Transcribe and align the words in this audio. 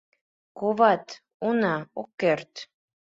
Коват, 0.57 1.05
уна, 1.47 1.75
ок 2.01 2.09
керт. 2.21 2.51